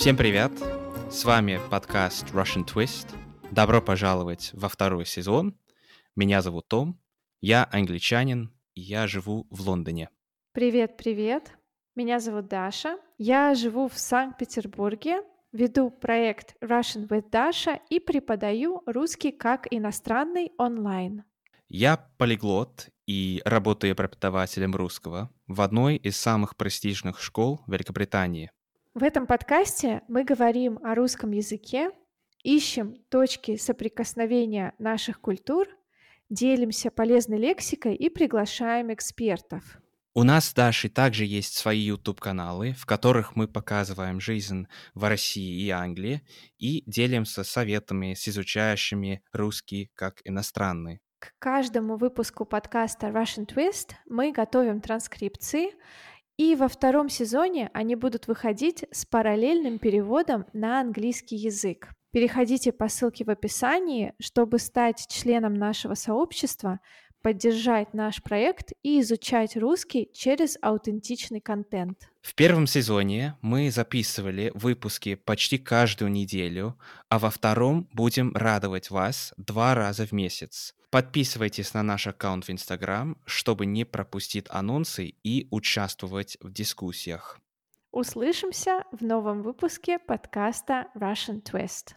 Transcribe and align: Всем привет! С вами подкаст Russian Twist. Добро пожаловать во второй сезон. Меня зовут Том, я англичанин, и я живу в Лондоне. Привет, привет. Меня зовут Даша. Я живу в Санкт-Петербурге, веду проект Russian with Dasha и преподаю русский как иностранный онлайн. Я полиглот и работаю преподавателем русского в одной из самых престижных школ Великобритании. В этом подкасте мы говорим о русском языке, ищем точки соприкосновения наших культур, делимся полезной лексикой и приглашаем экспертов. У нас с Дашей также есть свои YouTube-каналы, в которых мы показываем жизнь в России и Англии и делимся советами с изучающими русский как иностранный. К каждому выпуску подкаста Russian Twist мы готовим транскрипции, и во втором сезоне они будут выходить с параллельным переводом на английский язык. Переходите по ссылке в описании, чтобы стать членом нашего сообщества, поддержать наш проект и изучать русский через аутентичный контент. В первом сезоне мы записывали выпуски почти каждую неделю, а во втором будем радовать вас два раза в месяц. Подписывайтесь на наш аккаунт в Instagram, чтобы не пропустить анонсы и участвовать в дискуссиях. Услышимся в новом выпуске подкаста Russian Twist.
Всем 0.00 0.16
привет! 0.16 0.50
С 1.10 1.26
вами 1.26 1.60
подкаст 1.70 2.24
Russian 2.32 2.64
Twist. 2.66 3.06
Добро 3.50 3.82
пожаловать 3.82 4.48
во 4.54 4.70
второй 4.70 5.04
сезон. 5.04 5.54
Меня 6.16 6.40
зовут 6.40 6.68
Том, 6.68 6.98
я 7.42 7.68
англичанин, 7.70 8.50
и 8.74 8.80
я 8.80 9.06
живу 9.06 9.46
в 9.50 9.60
Лондоне. 9.60 10.08
Привет, 10.52 10.96
привет. 10.96 11.52
Меня 11.96 12.18
зовут 12.18 12.48
Даша. 12.48 12.96
Я 13.18 13.54
живу 13.54 13.88
в 13.88 13.98
Санкт-Петербурге, 13.98 15.22
веду 15.52 15.90
проект 15.90 16.54
Russian 16.62 17.06
with 17.06 17.28
Dasha 17.30 17.78
и 17.90 18.00
преподаю 18.00 18.82
русский 18.86 19.32
как 19.32 19.68
иностранный 19.70 20.50
онлайн. 20.56 21.24
Я 21.68 21.98
полиглот 22.16 22.88
и 23.06 23.42
работаю 23.44 23.94
преподавателем 23.94 24.74
русского 24.74 25.28
в 25.46 25.60
одной 25.60 25.96
из 25.96 26.16
самых 26.16 26.56
престижных 26.56 27.20
школ 27.20 27.60
Великобритании. 27.66 28.50
В 28.92 29.04
этом 29.04 29.28
подкасте 29.28 30.02
мы 30.08 30.24
говорим 30.24 30.80
о 30.82 30.96
русском 30.96 31.30
языке, 31.30 31.92
ищем 32.42 32.96
точки 33.08 33.56
соприкосновения 33.56 34.74
наших 34.80 35.20
культур, 35.20 35.68
делимся 36.28 36.90
полезной 36.90 37.38
лексикой 37.38 37.94
и 37.94 38.08
приглашаем 38.08 38.92
экспертов. 38.92 39.78
У 40.12 40.24
нас 40.24 40.46
с 40.46 40.54
Дашей 40.54 40.90
также 40.90 41.24
есть 41.24 41.56
свои 41.56 41.78
YouTube-каналы, 41.78 42.72
в 42.72 42.84
которых 42.84 43.36
мы 43.36 43.46
показываем 43.46 44.20
жизнь 44.20 44.66
в 44.94 45.08
России 45.08 45.62
и 45.62 45.70
Англии 45.70 46.22
и 46.58 46.82
делимся 46.84 47.44
советами 47.44 48.14
с 48.14 48.26
изучающими 48.26 49.22
русский 49.32 49.92
как 49.94 50.20
иностранный. 50.24 50.98
К 51.20 51.32
каждому 51.38 51.96
выпуску 51.96 52.44
подкаста 52.44 53.06
Russian 53.08 53.46
Twist 53.46 53.92
мы 54.06 54.32
готовим 54.32 54.80
транскрипции, 54.80 55.74
и 56.40 56.56
во 56.56 56.68
втором 56.68 57.10
сезоне 57.10 57.68
они 57.74 57.96
будут 57.96 58.26
выходить 58.26 58.86
с 58.90 59.04
параллельным 59.04 59.78
переводом 59.78 60.46
на 60.54 60.80
английский 60.80 61.36
язык. 61.36 61.90
Переходите 62.12 62.72
по 62.72 62.88
ссылке 62.88 63.24
в 63.24 63.28
описании, 63.28 64.14
чтобы 64.18 64.58
стать 64.58 65.06
членом 65.10 65.52
нашего 65.52 65.92
сообщества, 65.92 66.80
поддержать 67.22 67.94
наш 67.94 68.22
проект 68.22 68.72
и 68.82 69.00
изучать 69.00 69.56
русский 69.56 70.10
через 70.12 70.56
аутентичный 70.60 71.40
контент. 71.40 72.10
В 72.20 72.34
первом 72.34 72.66
сезоне 72.66 73.36
мы 73.40 73.70
записывали 73.70 74.50
выпуски 74.54 75.14
почти 75.14 75.58
каждую 75.58 76.10
неделю, 76.10 76.78
а 77.08 77.18
во 77.18 77.30
втором 77.30 77.88
будем 77.92 78.34
радовать 78.34 78.90
вас 78.90 79.32
два 79.36 79.74
раза 79.74 80.06
в 80.06 80.12
месяц. 80.12 80.74
Подписывайтесь 80.90 81.72
на 81.72 81.82
наш 81.82 82.06
аккаунт 82.08 82.46
в 82.46 82.50
Instagram, 82.50 83.16
чтобы 83.24 83.64
не 83.64 83.84
пропустить 83.84 84.46
анонсы 84.48 85.14
и 85.22 85.46
участвовать 85.50 86.36
в 86.40 86.52
дискуссиях. 86.52 87.38
Услышимся 87.92 88.84
в 88.92 89.02
новом 89.02 89.42
выпуске 89.42 89.98
подкаста 89.98 90.86
Russian 90.94 91.42
Twist. 91.42 91.94